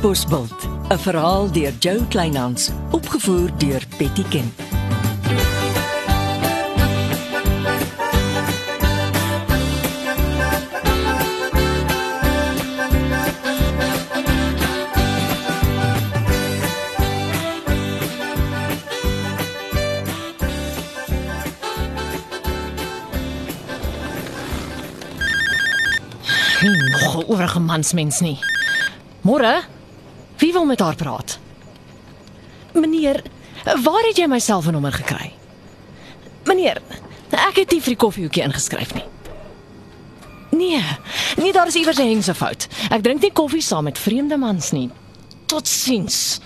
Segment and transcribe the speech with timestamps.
[0.00, 4.52] Bosbult, 'n verhaal deur Jo Kleinhans, opgevoer deur Betty Ken.
[26.90, 28.38] Nog 'n oorige mansmens nie.
[29.20, 29.60] Môre?
[30.50, 31.38] Wie wil met haar praat?
[32.74, 33.22] Meneer,
[33.62, 35.28] waar het jy my selfoonnommer gekry?
[36.48, 36.80] Meneer,
[37.30, 39.04] ek het nie vir die koffiehoekie ingeskryf nie.
[40.58, 40.80] Nee,
[41.38, 42.66] nee, daar is iewers 'n hengse fout.
[42.90, 44.90] Ek drink nie koffie saam met vreemde mans nie.
[45.46, 46.40] Totsiens.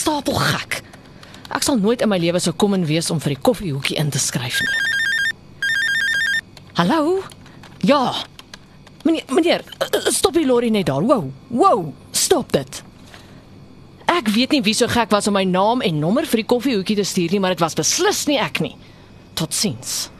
[0.00, 0.82] Stapel gek.
[1.52, 4.10] Ek sal nooit in my lewe so kom en wees om vir die koffiehoekie in
[4.10, 4.76] te skryf nie.
[6.72, 7.22] Hallo?
[7.80, 8.14] Ja.
[9.02, 9.64] Meneer, meneer,
[10.12, 11.02] stop die lorry net daar.
[11.02, 11.30] Wow.
[11.48, 12.82] Wow, stop dit.
[14.10, 16.96] Ek weet nie wie so gek was om my naam en nommer vir die koffiehoekie
[16.98, 18.74] te stuur nie, maar dit was beslis nie ek nie.
[19.38, 20.10] Totsiens.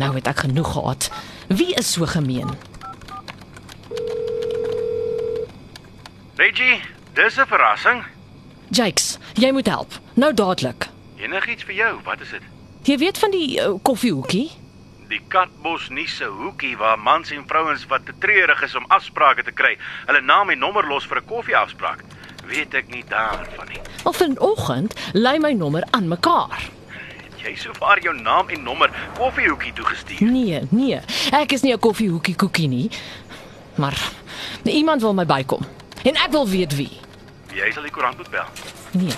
[0.00, 1.10] Nou het ek genoeg gehad.
[1.46, 2.50] Wie is so gemeen?
[6.34, 6.80] Reggie,
[7.14, 8.02] dis 'n verrassing.
[8.70, 10.00] Jakes, jy moet help.
[10.14, 10.88] Nou dadelik.
[11.16, 12.42] Enigiets vir jou, wat is dit?
[12.82, 14.50] Jy weet van die uh, koffiehoekie?
[15.08, 19.52] Die Katbos nuuse hoekie waar mans en vrouens wat te treurig is om afsprake te
[19.52, 19.74] kry,
[20.06, 22.04] hulle naam en nommer los vir 'n koffieafspraak.
[22.46, 23.80] Weet ek nie daarvan nie.
[24.04, 26.70] Of vanoggend lei my nommer aan mekaar.
[27.36, 30.22] Jy sover jou naam en nommer koffiehoekie toegestuur?
[30.22, 31.00] Nee, nee.
[31.32, 32.90] Ek is nie 'n koffiehoekie koekie nie.
[33.74, 33.98] Maar
[34.62, 35.66] iemand wil my bykom.
[36.02, 37.00] En ek wil weet wie.
[37.54, 38.46] Jy sal die koerant moet bel.
[38.94, 39.14] Nee.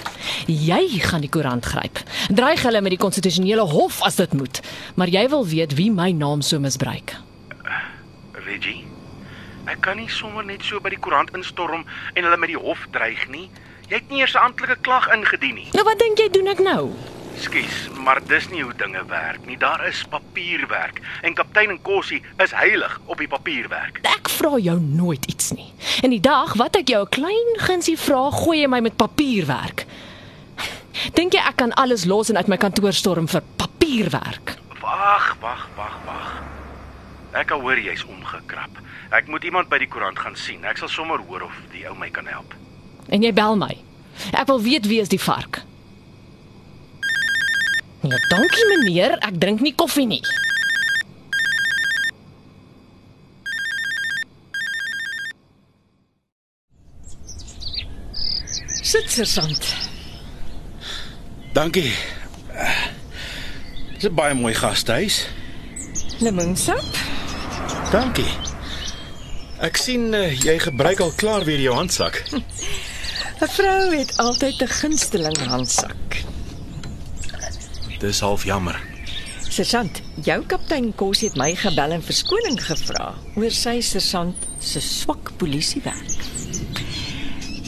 [0.47, 1.99] Jy gaan die koerant gryp.
[2.33, 4.61] Dreig hulle met die konstitusionele hof as dit moet.
[4.97, 7.13] Maar jy wil weet wie my naam so misbruik.
[8.47, 8.85] Reggie,
[9.67, 11.85] ek kan nie sommer net so by die koerant instorm
[12.15, 13.51] en hulle met die hof dreig nie.
[13.91, 15.69] Jy het nie eers 'n amptelike klag ingedien nie.
[15.73, 16.91] Nou wat dink jy doen ek nou?
[17.37, 19.59] Skus, maar dis nie hoe dinge werk nie.
[19.61, 24.01] Daar is papierwerk en kaptein en Kossie is heilig op die papierwerk.
[24.09, 25.69] Ek vra jou nooit iets nie.
[26.03, 29.87] En die dag wat ek jou 'n klein gunsie vra, gooi jy my met papierwerk.
[31.15, 34.57] Dink jy ek kan alles los en uit my kantoor storm vir papierwerk?
[34.81, 36.43] Wag, wag, wag, wag.
[37.33, 38.71] Ek al hoor jy's omgekrap.
[39.11, 40.65] Ek moet iemand by die koerant gaan sien.
[40.65, 42.55] Ek sal sommer hoor of die ou my kan help.
[43.09, 43.77] En jy bel my.
[44.33, 45.61] Ek wil weet wie is die vark.
[48.07, 50.23] Nee, dankie meneer, ek drink nie koffie nie.
[58.87, 59.67] Sit sergeant.
[61.57, 61.91] Dankie.
[63.97, 65.27] Dis 'n baie mooi gastehuis.
[66.23, 66.87] Lemonsap?
[67.91, 68.31] Dankie.
[69.59, 72.23] Ek sien uh, jy gebruik al klaar weer jou handsak.
[73.43, 76.06] 'n Vrou het altyd 'n gunsteling handsak.
[78.01, 78.77] Dis half jammer.
[79.49, 85.31] Sergeant, jou kaptein Kos het my gebel en verskoning gevra oor sy sergeant se swak
[85.41, 86.17] polisiewerk.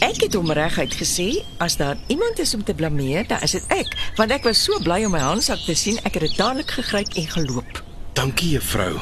[0.05, 1.29] Ek het hom reguit gesê
[1.65, 4.77] as daar iemand is om te blameer, dan is dit ek, want ek was so
[4.85, 7.81] bly om my handsak te sien, ek het dit dadelik gegryp en geloop.
[8.19, 8.99] Dankie juffrou.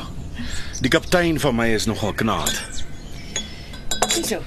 [0.81, 2.55] Die kaptein van my is nogal knaat.
[4.15, 4.41] Hierso.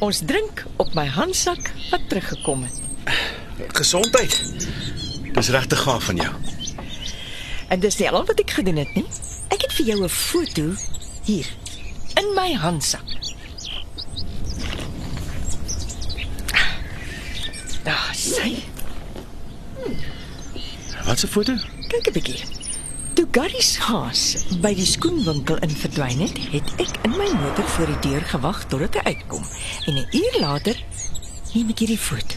[0.00, 2.80] Ons drink op my handsak wat teruggekom het.
[3.76, 4.38] Gesondheid.
[5.40, 6.32] Dis regtig gaaf van jou.
[7.72, 9.06] En dis nie al wat ek gedoen het nie.
[9.48, 10.64] Ek het vir jou 'n foto
[11.24, 11.48] hier
[12.20, 13.08] in my handsak.
[17.88, 18.60] Daar sê.
[21.08, 21.56] Wat 'n foto?
[21.88, 22.44] Kyk 'n bietjie.
[23.14, 27.68] Toe Gary se haas by die skoenwinkel in verdwyn het, het ek in my motor
[27.68, 29.44] voor die deur gewag totdat hy uitkom.
[29.86, 30.76] En 'n uur later
[31.54, 32.36] neem ek hierdie foto.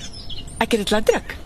[0.58, 1.43] Ek het dit laat druk.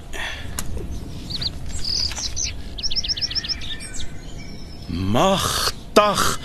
[4.97, 6.39] Magtig.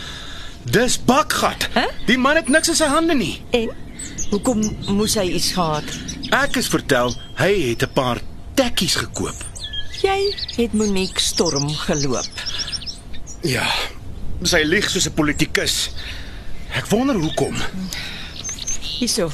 [0.62, 1.68] Dis bakgat.
[1.72, 1.86] Hæ?
[2.06, 3.40] Die man het niks in sy hande nie.
[3.50, 3.70] En
[4.30, 4.62] hoekom
[4.92, 5.88] moes hy iets gehad?
[6.32, 8.20] Ek is vertel hy het 'n paar
[8.54, 9.38] tekkies gekoop.
[10.02, 12.30] Jy het Monique storm geloop.
[13.42, 13.66] Ja.
[14.42, 15.90] Sy lieg soos 'n politikus.
[16.74, 17.56] Ek wonder hoekom.
[18.80, 19.30] Hierso.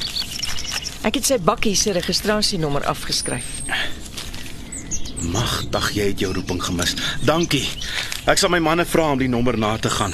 [1.01, 3.45] Ek het sy bakkie se registrasienommer afgeskryf.
[5.21, 6.95] Magtig, jy het jou roeping gemis.
[7.21, 7.67] Dankie.
[8.27, 10.13] Ek sal my manne vra om die nommer na te gaan.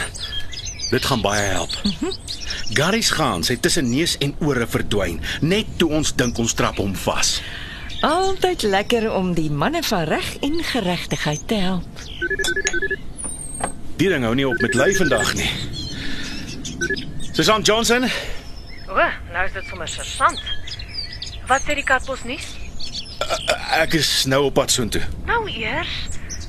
[0.91, 1.73] Dit gaan baie help.
[2.77, 6.93] Gary's gaan, sy tussen neus en ore verdwyn, net toe ons dink ons trap hom
[7.05, 7.39] vas.
[8.05, 12.03] Altyd lekker om die manne van reg en geregtigheid te help.
[13.97, 15.49] Die ding hou nie op met lui vandag nie.
[17.35, 18.05] Susan Johnson,
[18.95, 19.01] O,
[19.33, 20.39] nou is dit sommer sergeant.
[21.49, 22.45] Wat sê die katbos nuus?
[23.75, 25.01] ek is nou op pad soontoe.
[25.27, 25.91] Nou eers.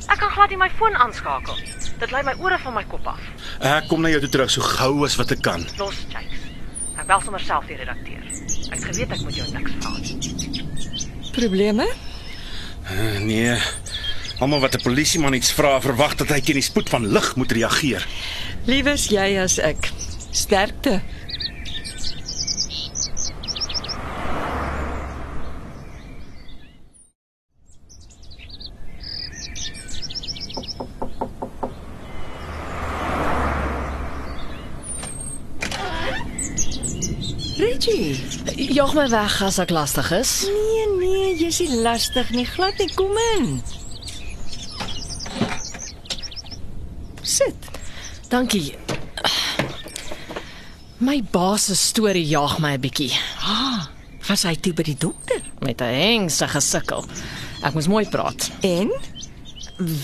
[0.06, 1.58] Ek kan glad nie my foon aanskakel.
[2.00, 3.22] Dit lei my ore van my kop af.
[3.60, 5.64] Ek kom na jou toe terug so gou as wat ek kan.
[5.80, 6.44] Los, Jakes.
[6.96, 8.22] Ek bel sommer self die redakteur.
[8.72, 10.14] Ek geweet ek moet jou niks vra nie.
[11.36, 11.88] Probleme?
[12.86, 13.56] Uh, nee.
[14.38, 17.52] Almal wat 'n polisieman iets vra, verwag dat hy teen die spoed van lig moet
[17.52, 18.06] reageer.
[18.66, 19.90] Liewes jy as ek.
[20.30, 21.00] Sterkte.
[37.66, 38.16] Reggie.
[38.74, 40.32] Jag my weg as ek lastig is.
[40.46, 42.86] Nee nee, jy's nie lastig nie, glad nie.
[42.94, 43.56] Kom in.
[47.26, 47.70] Sit.
[48.30, 48.76] Dankie.
[51.02, 53.10] My baas se storie jaag my 'n bietjie.
[53.42, 53.88] Ah,
[54.28, 55.42] was hy toe by die dokter?
[55.60, 57.04] Met 'n hengse gesukkel.
[57.62, 58.50] Ek moes mooi praat.
[58.62, 58.94] En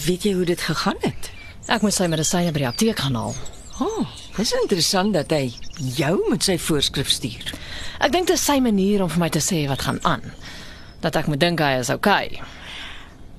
[0.07, 1.31] weet jy hoe dit gegaan het?
[1.69, 3.35] Ek moes sy medisyne by die apteek gaan haal.
[3.79, 4.07] Oh,
[4.37, 5.53] dis interessant dat hy
[5.97, 7.53] jou met sy voorskrif stuur.
[8.01, 10.25] Ek dink dit is sy manier om vir my te sê wat gaan aan.
[11.05, 12.41] Dat ek moet dink hy is okay.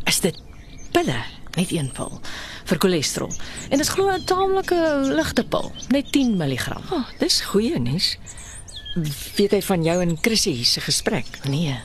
[0.09, 0.37] Is dit
[0.93, 1.21] pille?
[1.53, 2.19] Net een pil
[2.63, 3.31] vir cholesterol.
[3.69, 4.79] En dit is glo 'n taamlike
[5.15, 6.77] ligte pil, net 10 mg.
[6.91, 8.17] Oh, dis goeie nuus.
[9.35, 11.25] Weet hy van jou en Chrissy se gesprek?
[11.43, 11.79] Nee.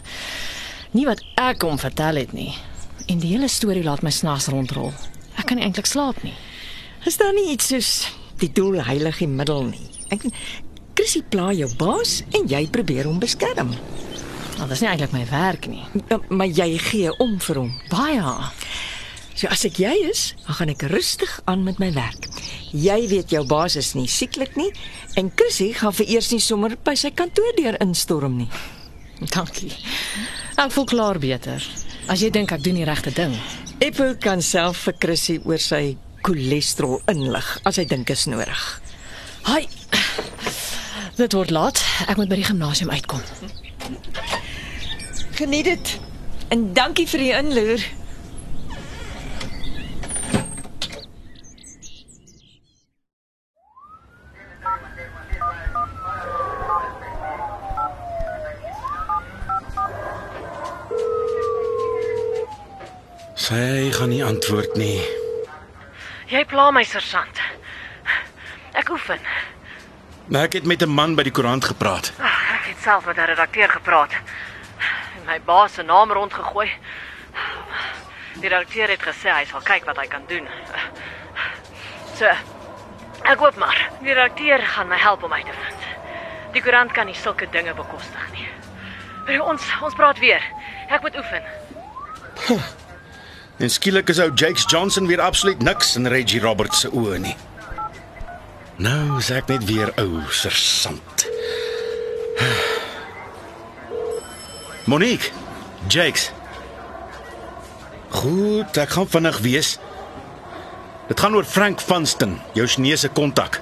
[0.92, 2.54] Nie wat ek hom vertel het nie.
[3.06, 4.92] En die hele storie laat my snags rondrol.
[5.36, 6.34] Ek kan nie eintlik slaap nie.
[7.06, 8.08] Is daar nie iets soos
[8.40, 9.86] die doel heilig die middel nie?
[10.14, 10.24] Ek
[10.98, 13.70] Chrissy pla jou baas en jy probeer hom beskerm.
[14.58, 15.84] Nou, dis nie eintlik my werk nie.
[16.10, 17.74] Ja, Maar jy gee om vir hom.
[17.92, 18.32] Baie.
[19.38, 22.26] So as ek jy is, dan gaan ek rustig aan met my werk.
[22.74, 24.72] Jy weet jou baas is nie sieklik nie
[25.16, 28.48] en Chrissy gaan vereers nie sommer by sy kantoor deur instorm nie.
[29.30, 29.70] Dankie.
[30.58, 31.62] Ek voel klaar beter.
[32.10, 33.34] As jy dink ek doen die regte ding.
[33.78, 35.94] Eppo kan self vir Chrissy oor sy
[36.28, 38.64] cholesterol inlig as hy dink is nodig.
[39.48, 39.64] Hi.
[41.16, 41.80] Dit word laat.
[42.04, 43.22] Ek moet by die gimnasium uitkom.
[45.38, 45.94] Geniet dit.
[46.52, 47.86] En dankie vir die inloer.
[63.48, 65.17] Sy gaan nie antwoord nie.
[66.28, 67.40] Jy pla my sergeant.
[68.76, 69.20] Ek oefen.
[70.28, 72.12] Maar ek het met 'n man by die koerant gepraat.
[72.20, 74.12] Ag, Ek het self met 'n redakteur gepraat.
[75.16, 76.70] En my baas se naam rondgegooi.
[78.40, 80.48] Die redakteur het gesê hy sal kyk wat hy kan doen.
[82.14, 82.26] So,
[83.22, 85.82] ek hoop maar die redakteur gaan my help om uit te vind.
[86.52, 88.48] Die koerant kan nie sulke dinge bekostig nie.
[89.26, 90.42] Maar ons ons praat weer.
[90.88, 91.42] Ek moet oefen.
[93.58, 97.34] En skielik is ou Jakes Johnson weer absoluut niks in Reggie Roberts se oë nie.
[98.78, 101.26] Nou is ek net weer ou sersant.
[104.86, 105.32] Monique,
[105.90, 106.30] Jakes.
[108.14, 109.74] Goed, ek gaan vinnig wees.
[111.10, 113.58] Dit gaan oor Frank Vanston, jou Chinese kontak.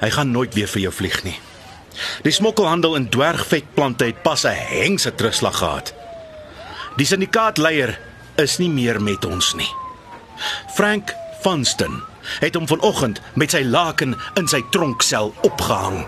[0.00, 1.36] Hy gaan nooit weer vir jou vlieg nie.
[2.24, 5.92] Die smokkelhandel in dwergvetplante het pas 'n hengse terugslag gehad.
[6.96, 7.98] Die syndikaatleier
[8.38, 9.70] is nie meer met ons nie.
[10.74, 12.02] Frank Vanston
[12.38, 16.04] het hom vanoggend met sy laken in sy tronksel opgehang.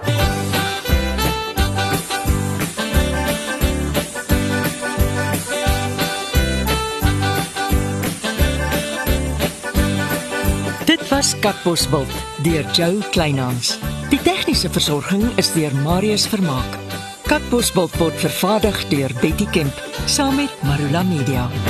[10.91, 13.79] Dit was Katbosveld deur Joe Kleinhans.
[14.11, 16.79] Die tegniese versorging is deur Marius Vermaak.
[17.31, 21.70] Katbosveld word vervaardig deur Betty Kemp saam met Marula Media.